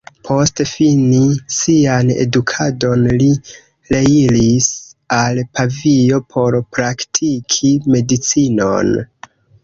Post 0.27 0.59
fini 0.67 1.17
sian 1.55 2.07
edukadon 2.23 3.03
li 3.23 3.27
reiris 3.95 4.69
al 5.17 5.41
Pavio 5.59 6.19
por 6.37 6.57
praktiki 6.79 7.71
medicinon. 7.97 8.91